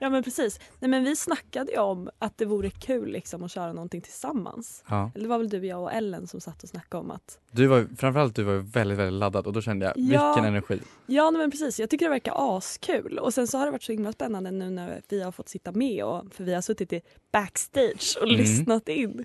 [0.00, 0.60] Ja men precis.
[0.78, 4.84] Nej men vi snackade ju om att det vore kul liksom att köra någonting tillsammans.
[4.88, 5.10] Ja.
[5.14, 7.66] Eller det var väl du, jag och Ellen som satt och snackade om att Du
[7.66, 10.32] var, framförallt du var väldigt, väldigt laddad och då kände jag, Ja.
[10.34, 10.80] vilken energi.
[11.06, 13.18] Ja nej, men precis, jag tycker det verkar askul.
[13.18, 15.72] Och sen så har det varit så himla spännande nu när vi har fått sitta
[15.72, 17.00] med och för vi har suttit i
[17.32, 18.36] backstage och Mm.
[18.36, 19.24] lyssnat in.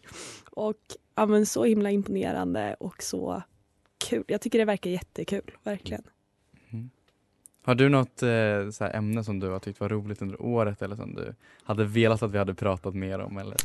[0.52, 0.76] Och
[1.16, 3.44] ja, men så himla imponerande och så
[4.10, 4.24] kul.
[4.28, 6.04] Jag tycker det verkar jättekul, verkligen.
[7.66, 10.96] Har du något eh, så ämne som du har tyckt var roligt under året eller
[10.96, 13.38] som du hade velat att vi hade pratat mer om?
[13.38, 13.58] Eller?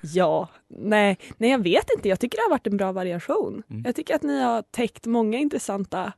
[0.00, 2.08] Ja, nej, nej jag vet inte.
[2.08, 3.62] Jag tycker det har varit en bra variation.
[3.70, 3.82] Mm.
[3.86, 6.12] Jag tycker att ni har täckt många intressanta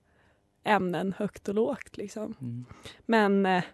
[0.64, 1.96] ämnen högt och lågt.
[1.96, 2.34] Liksom.
[2.40, 2.64] Mm.
[3.06, 3.64] Men eh,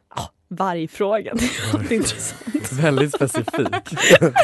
[0.48, 2.72] vargfrågan är något intressant.
[2.72, 3.74] Väldigt specifik.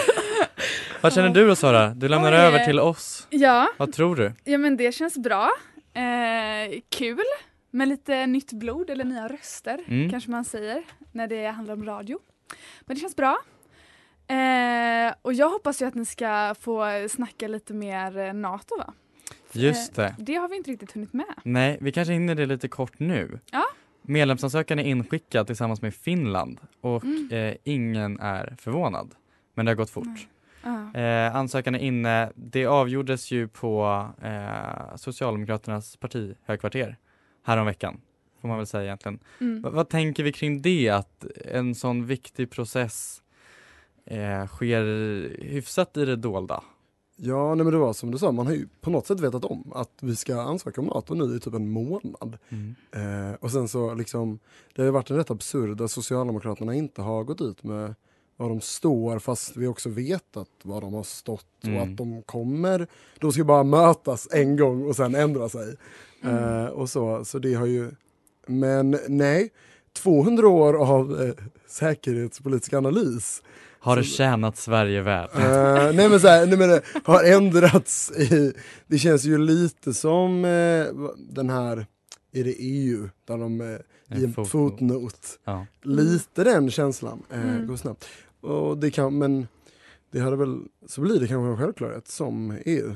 [1.01, 1.89] Vad känner du då Sara?
[1.89, 2.39] Du lämnar Oj.
[2.39, 3.27] över till oss.
[3.31, 3.69] Ja.
[3.77, 4.33] Vad tror du?
[4.45, 5.51] Ja men det känns bra.
[5.95, 7.25] Eh, kul
[7.71, 10.11] med lite nytt blod eller nya röster Mm.
[10.11, 12.19] kanske man säger när det handlar om radio.
[12.81, 13.39] Men det känns bra.
[14.27, 18.95] Eh, och jag hoppas ju att ni ska få snacka lite mer eh, NATO va?
[19.53, 20.15] Just Eh, det.
[20.19, 21.35] det har vi inte riktigt hunnit med.
[21.45, 23.39] Nej, vi kanske hinner det lite kort nu.
[23.53, 23.65] Ja.
[24.03, 27.29] Medlemsansökan är inskickad tillsammans med Finland och Mm.
[27.33, 29.15] eh, ingen är förvånad.
[29.55, 30.29] Men det har gått fort.
[30.63, 31.01] Ja.
[31.01, 32.33] Eh, ansökan är inne.
[32.35, 36.97] Det avgjordes ju på eh, Socialdemokraternas partihögkvarter
[37.51, 38.01] häromveckan.
[38.41, 39.19] Får man väl säga egentligen.
[39.41, 39.63] Mm.
[39.63, 40.89] Va- vad tänker vi kring det?
[40.89, 43.23] Att en sån viktig process
[44.05, 44.83] eh, sker
[45.45, 46.63] hyfsat i det dolda?
[47.17, 49.45] Ja, nej men det var som du sa, man har ju på något sätt vetat
[49.45, 52.39] om att vi ska ansöka om NATO nu i typ en månad.
[52.49, 52.75] Mm.
[52.93, 54.39] Eh, och sen så liksom,
[54.75, 57.95] det har ju varit en rätt absurd där Socialdemokraterna inte har gått ut med
[58.40, 61.76] var de står fast vi också vetat var de har stått Mm.
[61.76, 62.87] och att de kommer,
[63.18, 65.76] de ska bara mötas en gång och sen ändra sig.
[66.24, 67.90] Eh, och så, så det har ju,
[68.46, 69.50] men nej,
[69.92, 71.35] 200 år av eh,
[71.66, 73.42] säkerhetspolitisk analys
[73.81, 75.29] Har det tjänat Sverige väl?
[75.35, 78.53] Eh, nej men så här, nej men det har ändrats i,
[78.87, 80.87] det känns ju lite som eh,
[81.18, 81.87] den här,
[82.33, 85.66] är det EU, där de eh, i En fotnot, Ja.
[85.83, 87.66] lite den känslan eh, Mm.
[87.66, 88.07] går snabbt.
[88.40, 89.48] Och det kan, men
[90.11, 92.94] det hade väl, så blir det kanske en självklarhet som EU.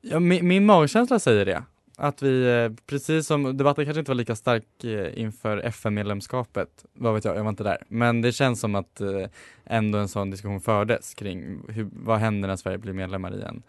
[0.00, 1.64] Ja, min, min magkänsla säger det.
[1.96, 7.14] Att vi, eh, precis som debatten kanske inte var lika stark eh, inför FN-medlemskapet, vad
[7.14, 7.78] vet jag, jag var inte där.
[7.88, 9.26] Men det känns som att eh,
[9.64, 13.62] ändå en sån diskussion fördes kring hur, vad händer när Sverige blir medlemmar i en,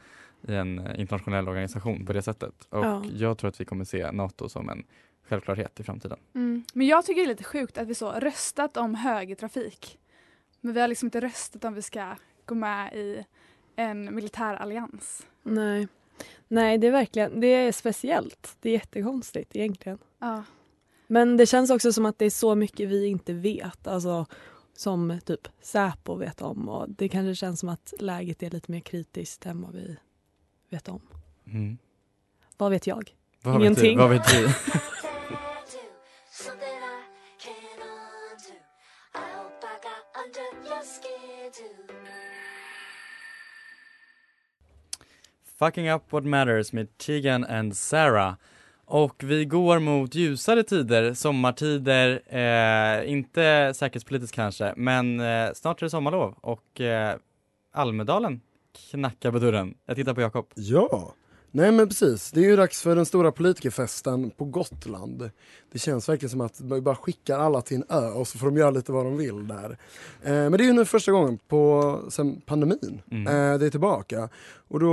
[0.48, 2.54] i en internationell organisation på det sättet.
[2.70, 3.04] Och Ja.
[3.16, 4.84] jag tror att vi kommer se NATO som en
[5.30, 6.18] självklarhet i framtiden.
[6.36, 6.64] Mm.
[6.74, 9.98] Men jag tycker det är lite sjukt att vi så röstat om högertrafik.
[10.62, 13.26] Men vi har liksom inte röstat om vi ska gå med i
[13.76, 15.28] en militär allians.
[15.44, 15.88] Nej.
[16.48, 18.58] Nej, det är verkligen det är speciellt.
[18.62, 19.98] Det är jättekonstigt egentligen.
[20.20, 20.44] Ja.
[21.08, 23.88] Men det känns också som att det är så mycket vi inte vet.
[23.88, 24.26] Alltså,
[24.74, 26.70] som typ Säpo vet om.
[26.70, 29.98] Och det kanske känns som att läget är lite mer kritiskt än vad vi
[30.70, 31.02] vet om.
[31.46, 31.78] Mm.
[32.58, 33.16] Vad vet jag?
[33.42, 33.98] Vad vet Ingenting.
[33.98, 34.04] du?
[34.04, 34.48] Vad vet du?
[45.62, 48.34] Fucking up what matters med Tegan and Sarah.
[48.86, 55.86] Och vi går mot ljusare tider, sommartider, eh, inte säkerhetspolitiskt kanske, men eh, snart är
[55.86, 57.16] det sommarlov och eh,
[57.72, 58.42] Almedalen
[58.92, 59.74] knackar på dörren.
[59.86, 60.46] Jag tittar på Jakob.
[60.56, 61.14] Ja,
[61.52, 62.32] nej men precis.
[62.32, 65.30] Det är ju dags för den stora politikerfesten på Gotland.
[65.72, 68.46] Det känns verkligen som att vi bara skickar alla till en ö och så får
[68.48, 69.78] de göra lite vad de vill där.
[70.24, 73.02] Eh, men det är ju nu första gången på, sen pandemin.
[73.12, 73.28] Mm.
[73.28, 74.30] Eh, det är tillbaka.
[74.68, 74.88] Och då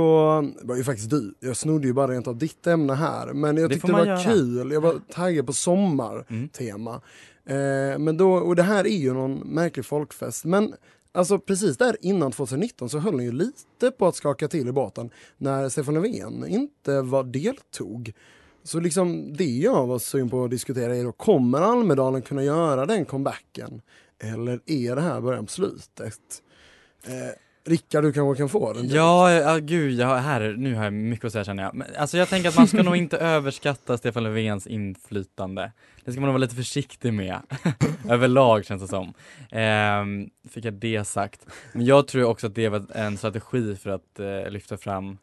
[0.61, 3.33] var ju faktiskt du, jag snodde ju bara rent av ditt ämne här.
[3.33, 4.23] Men jag Det tyckte det man var göra.
[4.23, 7.01] kul, jag var taggad på sommartema.
[7.45, 10.45] Eh, men då, och det här är ju någon märklig folkfest.
[10.45, 10.73] Men
[11.19, 14.71] Alltså precis där innan 2019 så höll hon ju lite på att skaka till i
[14.71, 18.13] båten när Stefan Löfven inte var deltog.
[18.63, 22.85] Så liksom det jag var sugen på att diskutera är då, kommer Almedalen kunna göra
[22.85, 23.81] den comebacken?
[24.19, 26.43] Eller är det här början på slutet?
[27.03, 27.33] Eh,
[27.69, 28.89] Rickard, du kanske kan få den?
[28.89, 31.75] Ja, ja gud, jag, här, nu har jag mycket att säga känner jag.
[31.75, 35.71] Men, alltså jag tänker att man ska nog inte överskatta Stefan Löfvens inflytande.
[36.05, 37.39] Det ska man nog vara lite försiktig med.
[38.09, 39.13] Överlag känns det som.
[39.51, 41.45] Ehm, fick jag det sagt.
[41.73, 45.17] Men jag tror också att det var en strategi för att eh, lyfta fram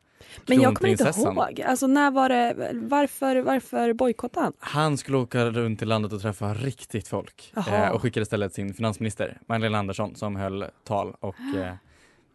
[0.46, 1.60] Men jag kommer inte ihåg.
[1.60, 4.52] Alltså när var det, varför, varför bojkottade han?
[4.58, 8.74] Han skulle åka runt i landet och träffa riktigt folk eh, och skickade istället sin
[8.74, 11.74] finansminister Magdalena Andersson som höll tal och eh,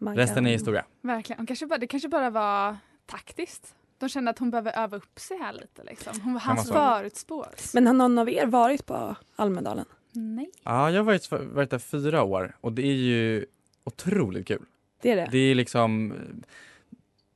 [0.04, 0.84] Man resten kan- är historia.
[1.00, 1.40] Verkligen.
[1.42, 3.74] Och kanske bara, det kanske bara var taktiskt.
[3.98, 5.82] De kände att hon behöver öva upp sig här lite.
[5.84, 6.20] Liksom.
[6.20, 6.72] Hon, så.
[6.72, 7.46] förutspår.
[7.74, 9.84] Men har någon av er varit på Almedalen?
[10.12, 10.50] Nej.
[10.62, 13.46] Ja, jag har varit, varit där fyra år och det är ju
[13.84, 14.64] otroligt kul.
[15.02, 15.28] Det är det.
[15.30, 16.14] Det är liksom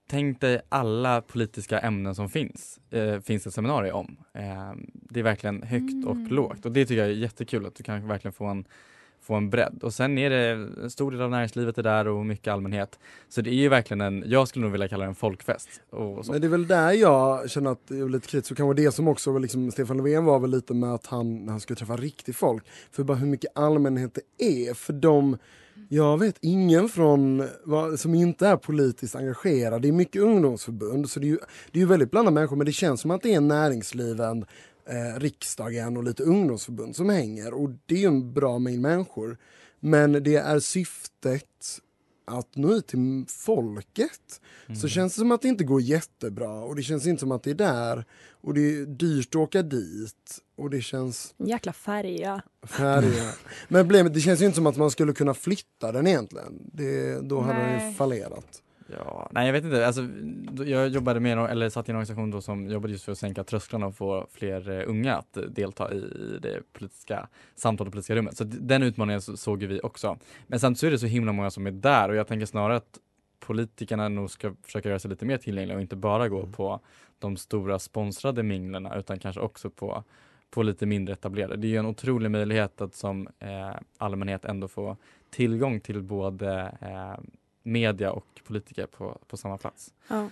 [0.09, 4.17] Tänk dig alla politiska ämnen som finns, eh, finns ett seminarium om.
[4.33, 6.27] Eh, det är verkligen högt och Mm.
[6.27, 8.65] lågt och det tycker jag är jättekul att du kan verkligen få en,
[9.27, 9.79] få en bredd.
[9.83, 12.99] Och sen är det en stor del av näringslivet är där och mycket allmänhet.
[13.29, 15.69] Så det är ju verkligen en, jag skulle nog vilja kalla det en folkfest.
[15.91, 16.33] Och så.
[16.33, 18.93] Men det är väl där jag känner att jag är lite kritisk, och kanske det
[18.93, 22.37] som också liksom, Stefan Löfven var väl lite med att han, han skulle träffa riktigt
[22.37, 25.39] folk, för bara hur mycket allmänhet det är, för de
[25.89, 27.49] jag vet ingen från,
[27.97, 29.83] som inte är politiskt engagerad.
[29.83, 31.39] Det är mycket ungdomsförbund, så det är ju,
[31.73, 34.45] det är ju väldigt blandade människor, men det känns som att det är näringsliven,
[34.89, 37.55] eh, riksdagen och lite ungdomsförbund som hänger.
[37.55, 39.39] Och det är ju en bra mängd människor.
[39.81, 41.81] Men det är syftet
[42.25, 44.41] att nå ut till folket.
[44.81, 47.43] Så känns det som att det inte går jättebra och det känns inte som att
[47.43, 48.05] det är där.
[48.41, 50.39] Och det är dyrt att åka dit.
[50.57, 52.43] Och det känns jäkla färja.
[52.63, 53.33] färdiga.
[53.69, 56.71] Men problemet, det känns ju inte som att man skulle kunna flytta den egentligen.
[56.73, 57.95] Det, då hade den ju Nej.
[57.95, 58.63] fallerat.
[58.87, 59.87] Ja, nej jag vet inte.
[59.87, 60.09] Alltså,
[60.65, 63.45] jag jobbade med, eller satt i en organisation då som jobbade just för att sänka
[63.45, 66.01] trösklarna och få fler eh, unga att eh, delta i,
[66.43, 68.37] det politiska samtalet och politiska rummet.
[68.37, 70.19] Så den utmaningen så, såg vi också.
[70.47, 72.77] Men samtidigt så är det så himla många som är där och jag tänker snarare
[72.77, 72.99] att
[73.41, 76.81] politikerna nog ska försöka göra sig lite mer tillgängliga och inte bara gå på
[77.19, 80.05] de stora sponsrade minglerna utan kanske också på,
[80.51, 81.57] på lite mindre etablerade.
[81.57, 84.97] Det är ju en otrolig möjlighet att som eh, allmänhet ändå få
[85.31, 87.25] tillgång till både eh,
[87.67, 89.95] media och politiker på, på samma plats.
[90.09, 90.29] Ja.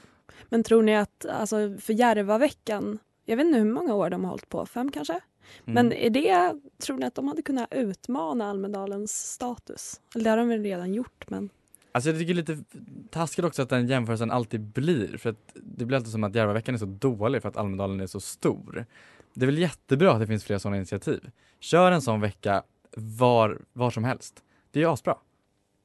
[0.48, 4.30] Men tror ni att, alltså för Järvaveckan, jag vet inte hur många år de har
[4.30, 5.20] hållit på, fem kanske?
[5.64, 5.98] Men Mm.
[6.06, 10.00] är det, tror ni att de hade kunnat utmana Almedalens status?
[10.14, 11.50] Eller det har de väl redan gjort, men
[11.92, 12.64] Alltså jag tycker det är lite
[13.10, 16.74] taskigt också att den jämförelsen alltid blir för att det blir alltid som att Järvaveckan
[16.74, 18.86] är så dålig för att Almedalen är så stor.
[19.34, 21.30] Det är väl jättebra att det finns fler sådana initiativ.
[21.60, 22.62] Kör en sån vecka
[22.96, 24.42] var, var som helst.
[24.70, 25.18] Det är ju asbra,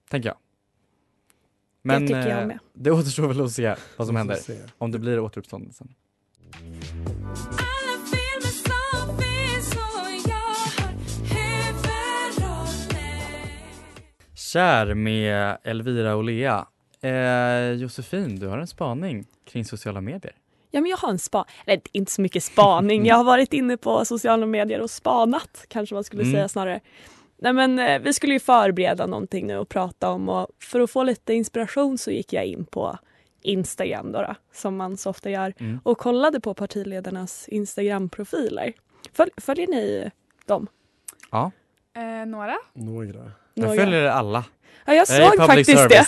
[0.10, 0.38] tänker jag.
[1.82, 2.60] Men tycker jag eh, med.
[2.74, 4.36] det återstår väl att se vad som händer.
[4.36, 4.58] se.
[4.78, 5.88] Om det blir återuppståndelsen.
[14.36, 16.66] Kär med Elvira och Lea.
[17.02, 20.34] Eh, Josefin, du har en spaning kring sociala medier.
[20.72, 21.46] Ja, men jag har en spa...
[21.66, 23.06] Eller inte så mycket spaning.
[23.06, 26.34] Jag har varit inne på sociala medier och spanat, kanske man skulle Mm.
[26.34, 26.80] säga snarare.
[27.42, 30.92] Nej, men, eh, vi skulle ju förbereda någonting nu och prata om och för att
[30.92, 32.98] få lite inspiration så gick jag in på
[33.42, 35.80] Instagram då, då som man så ofta gör Mm.
[35.84, 38.74] och kollade på partiledarnas Instagram-profiler.
[39.14, 40.12] Föl följer ni
[40.46, 40.68] dem?
[41.32, 41.52] Ja,
[41.96, 42.56] Eh, några?
[42.74, 43.32] Några.
[43.54, 44.44] jag följer alla.
[44.86, 46.08] Ja, jag såg public faktiskt service.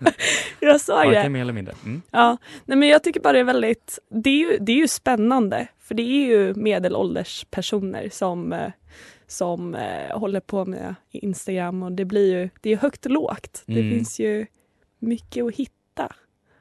[0.00, 0.12] det.
[0.66, 1.28] jag såg Varken det.
[1.28, 1.74] mer eller mindre.
[1.84, 2.02] Mm.
[2.10, 4.88] Ja, nej men jag tycker bara det är väldigt, det är ju, det är ju
[4.88, 8.70] spännande för det är ju medelålders personer som, eh,
[9.28, 13.62] som eh, håller på med Instagram och det blir ju, det är högt och lågt.
[13.66, 13.90] Det Mm.
[13.94, 14.46] finns ju
[14.98, 16.12] mycket att hitta.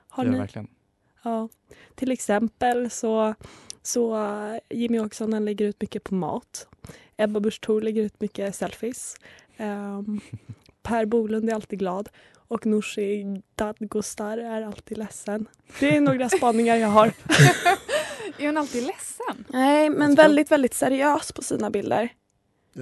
[0.07, 0.37] Har Det ni?
[0.37, 0.67] verkligen.
[1.23, 1.49] Ja.
[1.95, 3.33] Till exempel så,
[3.83, 4.17] så
[4.69, 6.67] Jimmy Åkesson han lägger ut mycket på mat.
[7.17, 9.15] Ebba Busch Thor lägger ut mycket selfies.
[9.57, 10.19] Ehm,
[10.83, 12.09] per Bolund är alltid glad.
[12.49, 13.23] Och Nooshi
[13.55, 15.45] Dadgostar är alltid ledsen.
[15.79, 17.07] Det är några spaningar jag har.
[18.39, 19.45] Är hon alltid ledsen?
[19.49, 22.09] Nej, men tror- väldigt, väldigt seriös på sina bilder.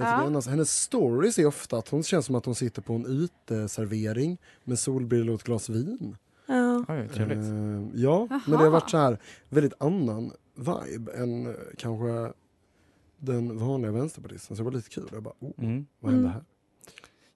[0.04, 0.06] Ja.
[0.06, 4.38] annars, hennes stories är ofta att hon känns som att hon sitter på en uteservering
[4.64, 6.16] med solbrillor och ett glas vin.
[6.46, 6.84] Ja.
[6.88, 7.38] Oj, trevligt.
[7.38, 12.32] Eh, ja, men det har varit så här väldigt annan vibe än eh, kanske
[13.18, 14.56] den vanliga vänsterpartisten.
[14.56, 15.08] Så det var lite kul.
[15.12, 15.86] Jag bara, oh, Mm.
[16.00, 16.32] vad hände Mm.
[16.34, 16.44] här?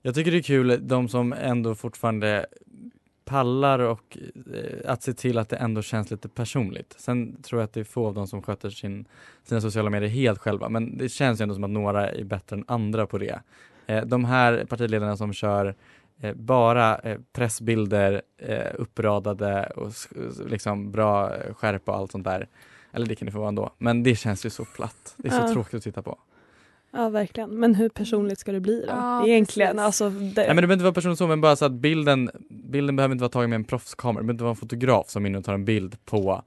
[0.02, 2.46] Jag tycker det är kul, de som ändå fortfarande
[3.30, 4.18] pallar och
[4.54, 6.94] eh, att se till att det ändå känns lite personligt.
[6.98, 9.04] Sen tror jag att det är få av dem som sköter sin,
[9.44, 12.56] sina sociala medier helt själva, men det känns ju ändå som att några är bättre
[12.56, 13.40] än andra på det.
[13.86, 15.74] Eh, de här partiledarna som kör
[16.20, 17.00] eh, bara
[17.32, 18.22] pressbilder
[18.74, 19.92] uppradade och
[20.46, 22.48] liksom bra skärpa och allt sånt där.
[22.92, 25.14] Eller det kan det få vara ändå, men det känns ju så platt.
[25.16, 25.52] Det är så Ja.
[25.52, 26.18] tråkigt att titta på.
[26.92, 27.50] Ja, verkligen.
[27.50, 28.86] Men hur personligt ska det bli då?
[28.86, 29.76] Ja, Egentligen.
[29.76, 29.84] precis.
[29.84, 30.34] Alltså, det...
[30.36, 33.12] Nej men det behöver inte vara personligt så, men bara så att bilden, bilden behöver
[33.12, 35.44] inte vara tagen med en proffskamera, det behöver inte vara en fotograf som inne och
[35.44, 36.42] tar en bild på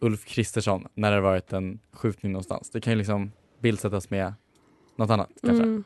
[0.00, 2.70] Ulf Kristersson när det har varit en skjutning någonstans.
[2.70, 4.34] Det kan ju liksom bildsättas med
[4.96, 5.62] något annat kanske.
[5.62, 5.84] Mm.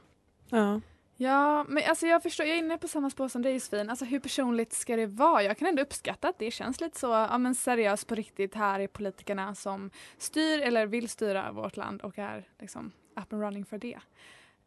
[0.51, 0.81] Ja.
[1.23, 3.91] Ja, men alltså jag förstår, jag är inne på samma spår som dig Josefin.
[3.91, 5.43] Alltså hur personligt ska det vara?
[5.43, 8.55] Jag kan ändå uppskatta att det känns lite så ja, men seriöst på riktigt.
[8.55, 13.43] Här är politikerna som styr eller vill styra vårt land och är liksom up and
[13.43, 13.99] running för det.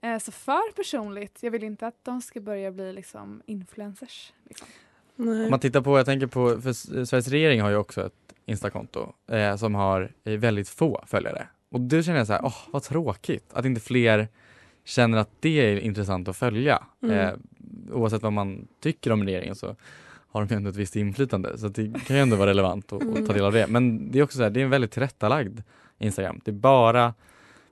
[0.02, 4.34] Eh, så för personligt, jag vill inte att de ska börja bli liksom influencers.
[4.48, 4.68] Liksom.
[5.16, 5.44] Nej.
[5.46, 8.14] Om man tittar på, jag tänker på, för S- Sveriges regering har ju också ett
[8.46, 11.48] Instakonto eh, som har eh, väldigt få följare.
[11.70, 14.28] Och då känner jag så här, åh vad tråkigt att inte fler
[14.86, 16.84] känner att det är intressant att följa.
[17.04, 17.18] Mm.
[17.20, 17.34] Eh,
[17.92, 19.76] oavsett vad man tycker om regeringen så
[20.28, 23.02] har de ju ändå ett visst inflytande så det kan ju ändå vara relevant att,
[23.02, 23.34] att ta Mm.
[23.34, 23.68] del av det.
[23.68, 25.60] Men det är också så här, det är en väldigt tillrättalagd
[25.98, 26.42] Instagram.
[26.46, 27.14] Det är bara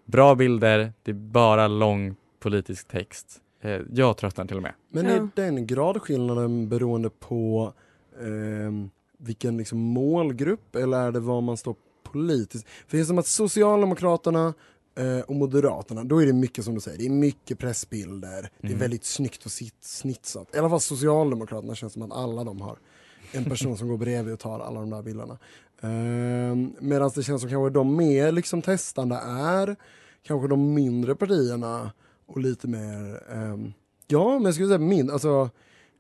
[0.06, 3.42] bra bilder, det är bara lång politisk text.
[3.62, 4.74] Eh, jag tröttnar till och med.
[4.90, 7.74] Men är den gradskillnaden beroende på
[8.22, 11.76] ehm, vilken liksom målgrupp eller är det var man står
[12.12, 12.68] politiskt?
[12.88, 14.54] För det är som att Socialdemokraterna
[14.98, 18.68] eh, och Moderaterna, då är det mycket som du säger, det är mycket pressbilder, det
[18.68, 18.80] är Mm.
[18.80, 20.56] väldigt snyggt och snitsat.
[20.56, 22.78] I alla fall Socialdemokraterna känns som att alla de har
[23.32, 25.38] en person som går bredvid och tar alla de där bilderna.
[25.82, 29.76] Um, Medan det känns som kanske de mer liksom testande är
[30.24, 31.92] kanske de mindre partierna
[32.26, 33.74] och lite mer, ehm,
[34.08, 35.50] ja men jag skulle säga min, alltså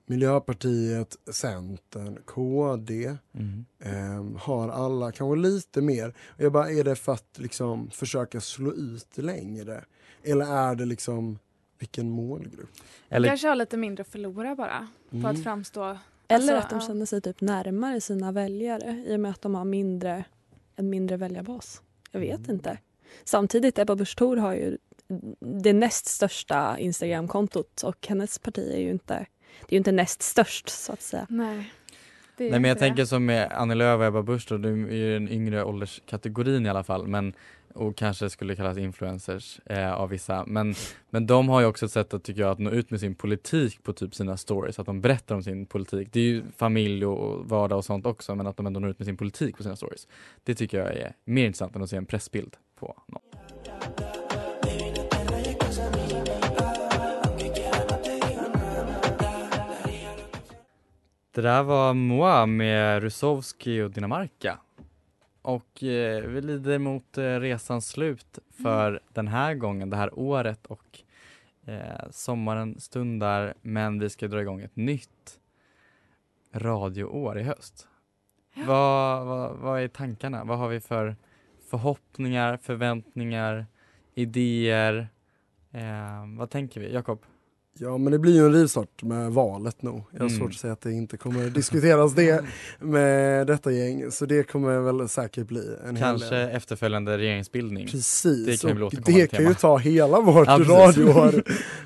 [0.05, 3.65] Miljöpartiet, Centern, KD Mm.
[3.83, 6.13] ehm, har alla kanske lite mer.
[6.27, 9.83] Och jag bara, är det för att liksom försöka slå ut längre?
[10.23, 11.39] Eller är det liksom
[11.79, 12.69] vilken målgrupp?
[13.09, 15.25] De kanske har lite mindre att förlora bara på Mm.
[15.31, 15.97] att framstå...
[16.31, 19.55] Eller Alltså, att de känner sig typ närmare sina väljare i och med att de
[19.55, 20.23] har mindre,
[20.75, 21.81] en mindre väljarbas.
[22.11, 22.51] Jag vet Mm.
[22.51, 22.77] inte.
[23.23, 24.77] Samtidigt, Ebba Busch Thor har ju
[25.39, 29.13] det näst största Instagramkontot och hennes parti är ju inte,
[29.61, 31.25] det är ju inte näst störst så att säga.
[31.29, 31.73] Nej.
[32.41, 32.79] Det Nej men jag det.
[32.79, 36.65] tänker som med Annie Lööf och Ebba Busch då, de är ju den yngre ålderskategorin
[36.65, 37.33] i alla fall men
[37.73, 40.75] och kanske skulle kallas influencers eh, av vissa men,
[41.09, 43.15] men de har ju också ett sätt att tycker jag att nå ut med sin
[43.15, 46.07] politik på typ sina stories, att de berättar om sin politik.
[46.11, 48.99] Det är ju familj och vardag och sånt också men att de ändå når ut
[48.99, 50.07] med sin politik på sina stories.
[50.43, 54.20] Det tycker jag är mer intressant än att se en pressbild på någon.
[61.33, 64.59] Det där var Moa med Rusowski och Dinamarca.
[65.41, 70.65] Och eh, vi lider mot eh, resans slut för den här gången, det här året
[70.65, 70.99] och
[71.65, 75.39] eh, sommaren stundar men vi ska dra igång ett nytt
[76.53, 77.87] radioår i höst.
[78.55, 80.43] Vad, vad, vad är tankarna?
[80.43, 81.15] Vad har vi för
[81.69, 83.65] förhoppningar, förväntningar,
[84.13, 85.07] idéer?
[85.71, 86.93] Eh, vad tänker vi?
[86.93, 87.25] Jakob?
[87.79, 90.03] Ja men det blir ju en rivstart med valet nog.
[90.11, 90.39] Jag har Mm.
[90.39, 92.43] svårt att säga att det inte kommer diskuteras det
[92.79, 94.11] med detta gäng.
[94.11, 96.49] Så det kommer väl säkert bli en hel Kanske del.
[96.55, 97.87] efterföljande regeringsbildning.
[97.87, 101.35] Precis, det kan och det kan ju ta hela vårt Ja, radioår.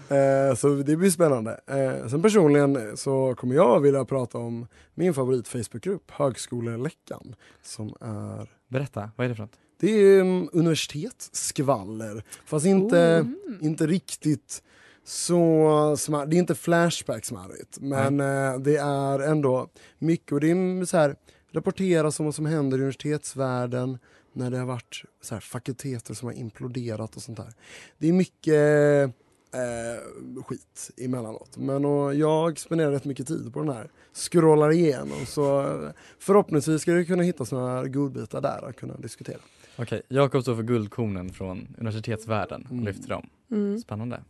[0.50, 1.60] eh, så det blir spännande.
[1.68, 7.36] Eh, sen personligen så kommer jag vilja prata om min favorit Facebookgrupp, Högskoleläckan.
[7.64, 9.56] Som är Berätta, vad är det för något?
[9.80, 12.24] det är um, universitetsskvaller.
[12.46, 13.66] Fast inte, Oh.
[13.66, 14.64] inte riktigt
[15.06, 16.30] så smart.
[16.30, 17.80] Det är inte Flashback-smarrigt.
[17.80, 20.32] Men eh, det är ändå mycket.
[20.32, 21.16] Och det är så här,
[21.52, 23.98] rapporteras om vad som händer i universitetsvärlden
[24.34, 27.54] när det har varit så här, fakulteter som har imploderat och sånt där.
[27.98, 29.16] Det är mycket
[29.54, 31.58] eh, skit emellanåt.
[31.58, 33.90] Men och jag spenderar rätt mycket tid på den här.
[34.14, 35.26] Scrollar igenom.
[35.26, 35.90] Så eh,
[36.20, 39.40] förhoppningsvis ska det kunna hittas några godbitar där att kunna diskutera.
[39.78, 43.30] Okej, Jakob står för guldkornen från universitetsvärlden och lyfter dem.
[43.52, 43.80] Mm.
[43.80, 44.24] Spännande.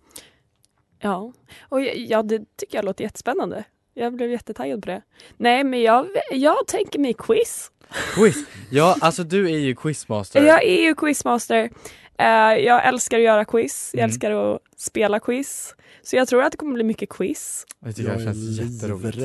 [1.00, 1.34] Ja,
[1.70, 3.64] och jag- ja, det tycker jag låter jättespännande.
[3.94, 5.02] Jag blev jättetaggad på det.
[5.38, 7.72] Nej, men jag, jag tänker mig quiz.
[8.16, 8.46] Quiz!
[8.72, 10.44] Ja, alltså du är ju quizmaster.
[10.44, 11.70] Jag är ju quizmaster.
[12.18, 12.26] Eh,
[12.66, 13.90] jag älskar att göra quiz.
[13.94, 14.10] Jag Mm.
[14.10, 15.76] älskar att spela quiz.
[16.04, 17.66] Så jag tror att det kommer bli mycket quiz.
[17.80, 19.18] Det tycker jag, känns jätteroligt.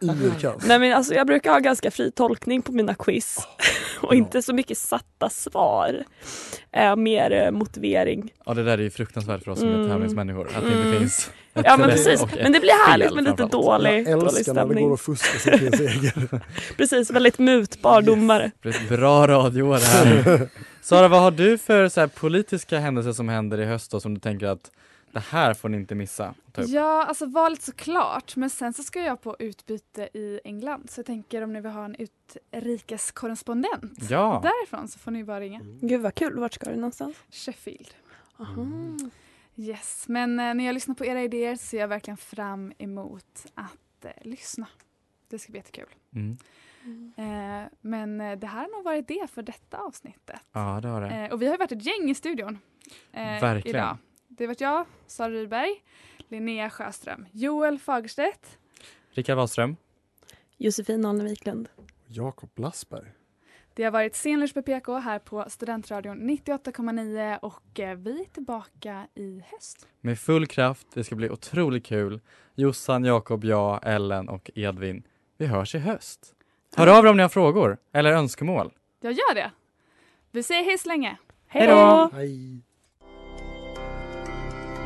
[0.66, 3.38] Nej, men alltså, jag brukar ha ganska fri tolkning på mina quiz.
[4.00, 6.04] och inte så mycket satta svar.
[6.72, 8.32] Eh, mer eh, motivering.
[8.46, 9.88] Ja, det där är ju fruktansvärt för oss som är Mm.
[9.88, 10.46] tävlingsmänniskor.
[10.46, 10.86] Att det Mm.
[10.86, 14.26] inte finns ett Ja men precis, men det blir härligt med lite dålig, Jag dålig
[14.36, 14.88] älskar när det stämning.
[14.88, 16.40] går att fuska sig till seger.
[16.76, 18.50] Precis, väldigt mutbar domare.
[18.62, 20.48] Det ett bra radioår här.
[20.82, 24.14] Sara, vad har du för så här, politiska händelser som händer i höst då, som
[24.14, 24.70] du tänker att
[25.12, 26.34] det här får ni inte missa?
[26.54, 26.64] upp?
[26.68, 28.36] Ja, alltså valet såklart.
[28.36, 30.90] Men sen så ska jag på utbyte i England.
[30.90, 34.40] Så jag tänker om ni vill ha en utrikeskorrespondent Ja.
[34.42, 35.60] därifrån så får ni bara ringa.
[35.80, 37.16] Gud vad kul, vart ska du någonstans?
[37.30, 37.94] Sheffield.
[38.38, 38.66] Aha.
[39.56, 43.46] Yes, men eh, när jag lyssnar på era idéer så ser jag verkligen fram emot
[43.54, 44.66] att eh, lyssna.
[45.28, 45.88] Det ska bli jättekul.
[46.14, 46.38] Mm.
[47.16, 50.40] Eh, men eh, det här har nog varit det för detta avsnittet.
[50.52, 51.08] Ja, det har det.
[51.10, 52.58] Eh, och vi har ju varit ett gäng i studion.
[53.12, 53.76] Eh, Verkligen.
[53.76, 53.96] Idag.
[54.40, 55.82] Det varit jag, Sara Rydberg,
[56.28, 58.58] Linnea Sjöström, Joel Fagerstedt.
[59.10, 59.76] Rickard Wahlström.
[60.56, 61.68] Josefin Alne Wiklund.
[62.06, 63.12] Jakob Lassberg.
[63.74, 69.06] Det har varit Scenlunch på PK här på Studentradion 98,9 och eh, vi är tillbaka
[69.14, 69.88] i höst.
[70.00, 72.20] Med full kraft, det ska bli otroligt kul.
[72.54, 75.02] Jossan, Jakob, jag, Ellen och Edvin.
[75.36, 76.34] Vi hörs i höst.
[76.76, 78.72] Hör av er om ni har frågor eller önskemål.
[79.00, 79.50] Jag gör det.
[80.30, 81.18] Vi säger hej så länge.
[81.46, 82.10] Hej då!